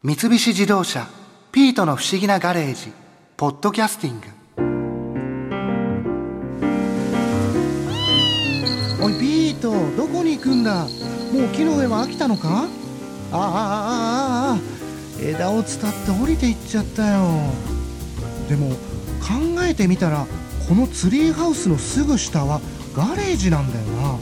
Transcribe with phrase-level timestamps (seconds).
[0.00, 1.08] 三菱自動車
[1.50, 2.92] 「ピートの不思議なガレージ」
[3.36, 4.26] 「ポッドキャスティング」
[9.04, 10.84] おいピートどこに行くんだ？
[10.84, 10.88] も
[11.46, 12.68] う木の上は飽きたのか？
[13.32, 14.58] ああああああ
[15.20, 17.52] 枝を伝って降りていっちゃったよ。
[18.48, 18.70] でも
[19.18, 20.28] 考えてみたら
[20.68, 22.60] このツリーハウスのすぐ下は
[22.94, 24.16] ガレージなんだよな。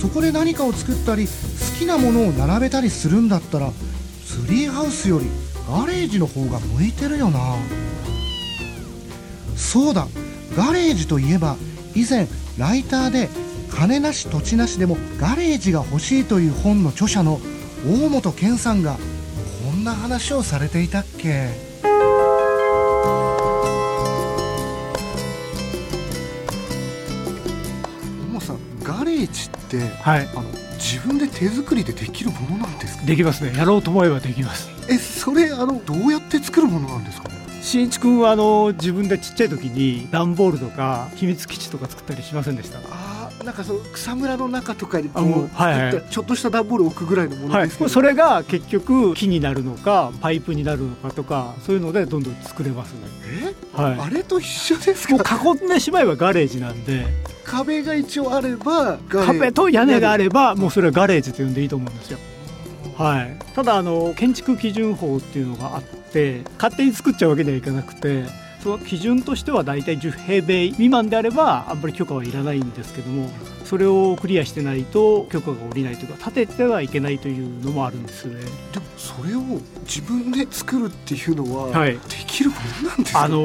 [0.00, 1.32] そこで何かを作ったり好
[1.78, 3.70] きなものを並べたりするんだったら
[4.34, 5.26] ツリーハウスより
[5.68, 7.38] ガレージの方が向いてるよな。
[9.54, 10.08] そうだ
[10.56, 11.56] ガレージといえば
[11.94, 12.26] 以前
[12.58, 13.28] ライターで
[13.70, 17.40] 金なし土地なしでもガレージが欲しいという本の著者の
[17.86, 18.96] 大本健さんが
[19.64, 21.50] こんな話をされていたっけ。
[21.82, 21.86] 大
[28.32, 30.28] 間さんガレージって、はい。
[30.34, 33.06] あの自分で手作りでできるものなんですか？
[33.06, 33.56] できますね。
[33.56, 34.68] やろうと思えばできます。
[34.90, 37.30] えそれあのどうやって作るものなんですか？
[37.62, 42.78] しんいちくんはあの自分でちっちゃい時に段ボールとか秘密基地とか作ったりしませんでした？
[42.80, 46.04] あーなんかそう草むらの中とかにこううはいはい。
[46.10, 52.98] ちょっとした段ボールを置くぐらいのものはいですけど、それが結局木になるのかパイプになるのかとかそういうのでどんどん作れますね。
[53.78, 53.82] え？
[53.82, 54.00] はい。
[54.00, 57.06] あれと一緒ですもうか囲んでしまえばガレージなんで
[57.44, 62.18] 壁が一応あれば壁と屋根があればもうそれはガレージと呼んでいいと思うんですよ。
[62.96, 68.24] はい、ただあの建築基準法っていうのがあって勝手に作っちゃうわけにはいかなくて
[68.86, 73.30] 基準としては大体10平米未満であればあんまり許可はいらないんですけども
[73.64, 78.40] それをクリアしてないと許可が下りないというか建ててはいけないというのもあるんですね。
[78.72, 79.40] でもそれを
[79.86, 81.92] 自分で作るっていうのは、はい。
[81.94, 83.24] できるものなんですか？
[83.24, 83.36] あの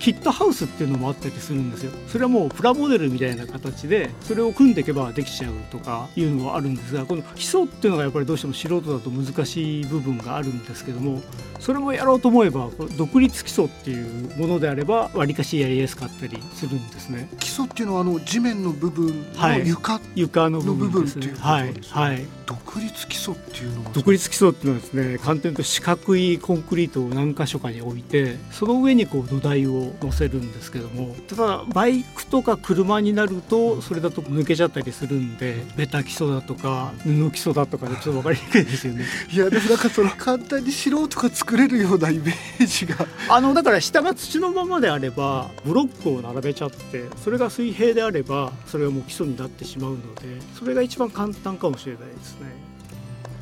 [0.00, 1.92] キットハウスっていうのもあったりするんですよ。
[2.08, 11.22] それはもうプラモデルみたいな形でそれを組んでいけばできちゃうとかいうのはあるんですがこの基礎っていうのがやっぱりどうしても素人だと難しい部分があるんですけども
[11.58, 17.28] それもやろうと思えば独立基礎っていうものであればわりかしやりやすかったりするんですね。
[17.38, 19.60] 基礎っていうのはあの地面の部分はい。
[19.60, 22.00] の床、床の部分ですはいですね。
[22.00, 22.24] はい。
[22.46, 23.90] 独立基礎っていうのは？
[23.92, 39.04] 独立基礎っていうのはですね簡単に言うと四角いコンクリートを何箇所かに置いてその上にこう土台を乗せるんですけどもただバイクとか車になるとそれだと抜けちゃったりするんでベタ基礎だとか布基礎だとかでちょっと分かりにくいですよね。
[39.32, 43.06] いやでもなんかその簡単に素人が作れるようなイメージが。
[43.28, 52.46] あのだから下が土のままであればブロックを並べちゃってそれが水平であればそれがもう基礎になってしまうのでそれが一番簡単かもしれないですね。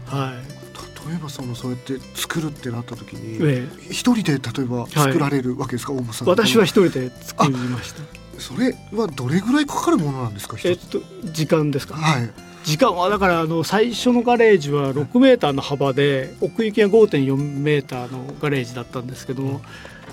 [0.07, 0.65] はい。
[1.09, 8.01] 例えばそのそうやって作るってなった時にえ一人で例えば作られるわけですか、大間さん私は一人で作りました
[8.41, 11.97] それはどれぐらいかかるものなんですかえっと時間ですか？
[11.97, 12.31] はい
[12.65, 19.61] 時間はだからあの最初のガレージは6メーターの幅で奥行きが5.4メーターのガレージだったんですけども、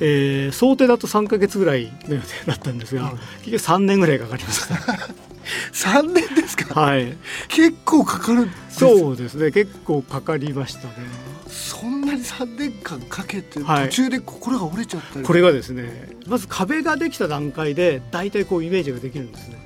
[0.01, 3.13] えー想定だと3か月ぐらいの予定だったんですが、はい
[3.45, 4.61] 結局3年ぐらいかかりまし
[5.71, 7.17] 三年ですか、たはい。
[7.47, 9.51] 結構かかるそうですね。
[9.51, 10.93] 結構かかりましたね。
[11.47, 13.89] そんなに三年間かけてはい。
[13.89, 19.57] 途中で心が折れちゃったり、これがですねまず壁ができた段階で大体こうイメージができるんですね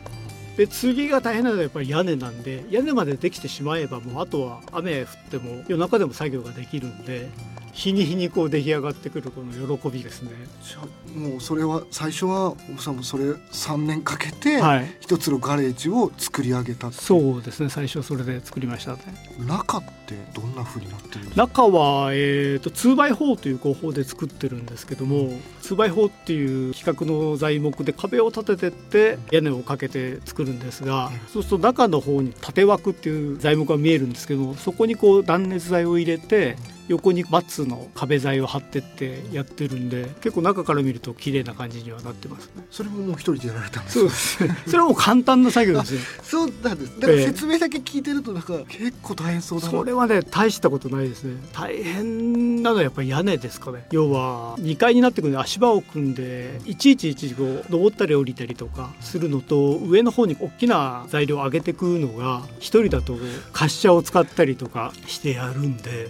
[0.57, 7.29] で次が大変なのはやっぱり屋根なんで屋根までできてしまえばもうあとは雨降っても夜中でも作業ができるんで
[7.75, 10.31] 日に日にこう出来上がってくるこの喜びですね。
[10.63, 14.95] じゃあもうそれは最初は大間さんもそれ三年かけてはい。
[15.01, 17.69] 一つのガレージを作り上げた、そうですね。
[17.69, 19.01] 最初それで作りましたね。
[19.45, 21.35] 中ってどんな風になってるんですか？
[21.35, 25.31] 中は、えー、と 2x4 という工法で作ってるんですけども
[25.63, 36.55] 2x4 っていう規格の材木で壁を立ててって屋根をかけて作るんですがそうすると中の方に縦枠っていう材木が見えるんですけどもそこにこう断熱材を入れて
[36.87, 42.65] 横に松の壁材を張ってってやってるんで結構中から見ると綺麗な感じにはなってますね。
[42.71, 44.47] それももう一人でやられたんですかそうです。
[44.47, 46.01] ね それはもう簡単な作業ですよ。
[46.23, 46.99] そうなんです。
[46.99, 49.71] だからええ説明だけ聞いてるとなんか結構大変そうだな。
[49.71, 51.35] それはね大したことないですね。
[51.53, 53.85] 大変なのはやっぱり屋根ですかね。
[53.91, 63.17] 要は2階になってくるんで足場を組んでいちいちいちこう登ったり降りたりとかするのと上の方に大きな材料を上げてくのが一人だと
[63.53, 66.09] 滑車を使ったりとかしてやるんで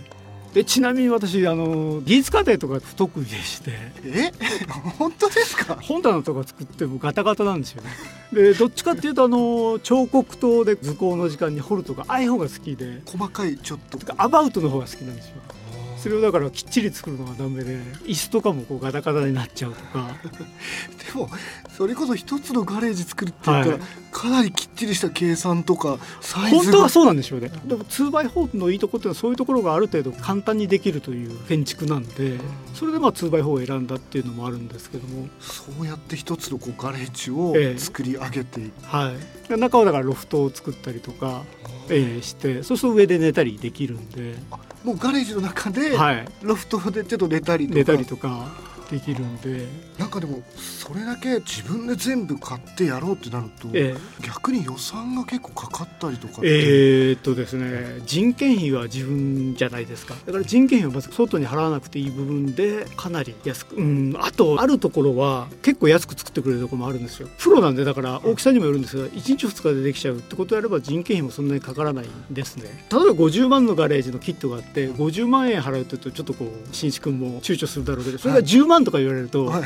[0.56, 3.72] でちなみに私あの技術課程とか不得意でして。
[4.06, 4.32] え？
[4.98, 5.76] 本当ですか？
[5.82, 7.90] 本棚とか作ってもガタガタなんですよね。
[8.32, 13.02] でどっちかっていうとあの彫刻刀で図工の時間に彫るとかああいう方が好きで。
[13.06, 14.00] 細かいちょっと。
[14.16, 15.36] アバウトの方が好きなんですよ
[16.06, 20.16] それをだからきっちり作るのがダメで椅子とかもこうガタガタになっちゃうとか。
[21.12, 21.28] でも
[21.76, 23.86] それこそ一つのガレージ作るって言ったら、はい。
[24.12, 26.62] かなりきっちりした計算とかサイズが。
[26.62, 32.40] 本当はそうなんでしょうねでも 2x4 のいいとこっていうのはそういうところがある程度簡単にできるという建築なんで
[32.76, 35.28] それでまあ 2x4 を選んだっていうのもあるんですけども。
[35.40, 39.12] そうやって一つのこうガレージをええ作り上げていく、は
[39.50, 39.58] い。
[39.58, 41.44] 中はだからロフトを作ったりとか、
[41.90, 44.36] ええしてそうすると上で寝たりできるんで、
[44.86, 49.68] もうガレージの中ではい、ロフトでちょっと寝たりとか、寝たりとかできるんで、
[49.98, 60.16] なんかでもそれだけ自分で全部買ってやろうってなると、え逆に予算が結構かかったりとかって、ええーっとですね人件費は自分じゃないですか。
[60.26, 67.28] だから人件費はまず外に払わなくていい部分でかなり安くうんあとあるところは結構安く作ってくれるところもあるんですよ。
[67.38, 72.86] プロなんでだから大きさにもよるんですが1日2日でできちゃうってことであれば人件費もそんなにかからないんですね。
[72.92, 79.64] 例えば50万のガレージのキットがあって50万円払うというとちょっとこう新一君も躊躇するだろうけどそれが10万とか言われると、はい。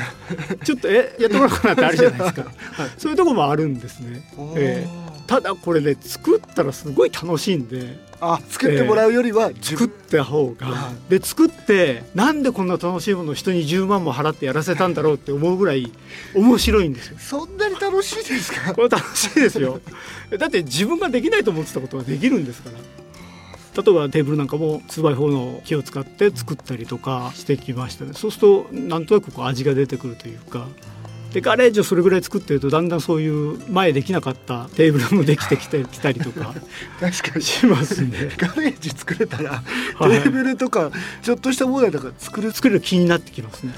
[0.64, 2.44] ちょっとえやってもらおうかなってあるじゃないですか、
[2.98, 4.22] そういうところもあるんですね、
[4.56, 4.88] ええ。
[5.26, 8.08] ただこれね作ったらすごい楽しいんで。
[8.22, 15.90] あ作ってもらうよりは自作っ分、た方が、はで作ってなんでこんな楽しいものを人に10万も払ってやらせたんだろうって思うぐらい
[16.34, 17.16] 面白いんですよ。
[17.18, 18.74] そんなに楽しいですか？
[18.74, 19.80] これ楽しいですよ。
[20.38, 22.76] だって自分ができないと思ってたことができるんですから
[23.76, 28.12] 例えばテーブルなんかも 2x4 の木を使って作ったりとかしてきましたね。
[28.14, 30.66] そうするとなんとなくこう味が出てくるというか。
[31.32, 36.54] でガレージをそれぐらい作ってるとだんだんそういう前できなかったテーブルもできてきてきたりとか
[36.98, 37.44] 確かに。
[37.44, 38.30] しますね。
[38.36, 39.62] ガレージ作れたら、
[39.94, 40.22] はい。
[40.22, 40.90] テーブルとか
[41.22, 42.50] ちょっとした問題とか作る。
[42.50, 43.72] 作れる気になってきますね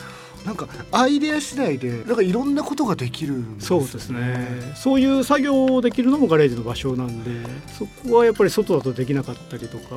[0.45, 4.73] なんかアイデア次第でなんかいろんなことができるんですよそうですね。
[4.75, 7.49] そういう作業をできるのもガレージの場所なんで
[7.79, 9.97] そこはやっぱり外だとできなかったりとか。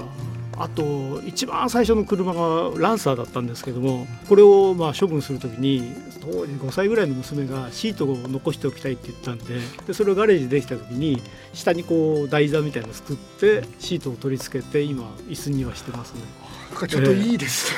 [0.57, 11.21] あと一番最初の車がランサーだったんですけどもこれをまあ処分する時に当時5歳ぐらいの娘がシートを残しておきたいって言ったんででそれをガレージできた時に
[11.53, 16.21] 下にこう台座みたいなの作ってシートを取り付けて今椅子にはしてますね。
[16.75, 17.73] なんかちょっといいです、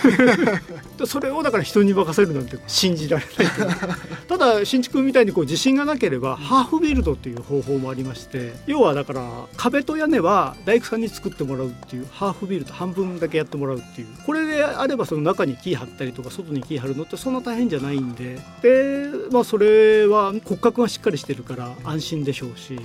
[0.98, 3.48] でそれをだから人に任せるなんて信じられない
[4.28, 14.08] ただ新築みたいにこう自信がなければハーフビルドっていう方法もありまして要はだから壁と屋根は大工さんに作ってもらうっていうハーフビルド半分だけやってもらうっていう。
[14.25, 18.40] これであればその中に木張ったりとか外に木張るのってそんな大変じゃないんで。
[18.62, 22.80] でまあそれは骨格がしっかりしてるから安心でしょうし。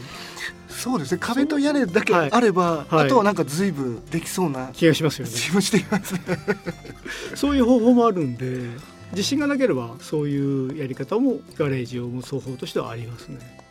[0.68, 1.18] そうですね。
[1.20, 2.32] 壁と屋根だけはい。
[2.32, 3.06] あれば、はい。
[3.06, 5.32] あとはなんか随分できそうな気がしますよね。
[5.34, 6.20] 気もしていますね。
[7.36, 8.70] そういう方法もあるんで
[9.12, 13.61] 自信がなければそういうやり方もガレージを生む双方としてはありますね。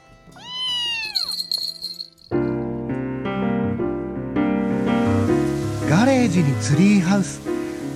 [5.91, 7.41] ガレージにツリーハウス。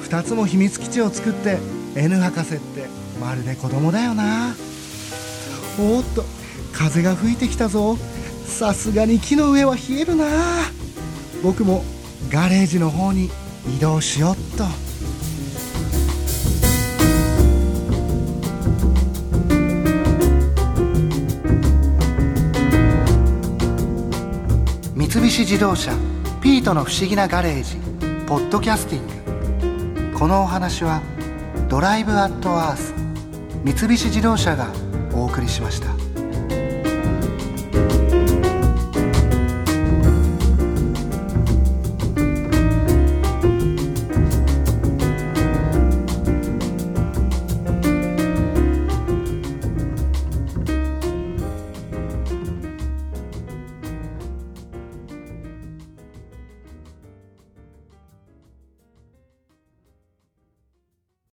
[0.09, 1.59] 2つも秘密基地を作って
[1.95, 2.89] N 博士って
[3.21, 4.53] まるで子供だよな。
[5.79, 6.25] おっと
[6.73, 7.97] 風が吹いてきたぞ。
[8.45, 10.25] さすがに木の上は冷えるな。
[11.41, 11.85] 僕も
[12.29, 13.31] ガレージの方に
[13.77, 14.65] 移動しよっと。
[24.95, 25.93] 三菱自動車
[26.45, 27.77] 「ピートの不思議なガレージ」
[28.29, 31.01] ポッドキャスティングこのお話は
[31.69, 32.93] 「ドライブ・アット・アース」
[33.65, 34.67] 三菱自動車が
[35.15, 36.04] お送りしました。